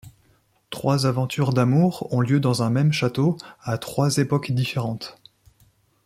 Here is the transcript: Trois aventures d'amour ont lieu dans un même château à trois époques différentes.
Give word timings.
Trois 0.71 1.05
aventures 1.05 1.53
d'amour 1.53 2.11
ont 2.11 2.21
lieu 2.21 2.39
dans 2.39 2.63
un 2.63 2.71
même 2.71 2.91
château 2.91 3.37
à 3.61 3.77
trois 3.77 4.17
époques 4.17 4.51
différentes. 4.51 5.15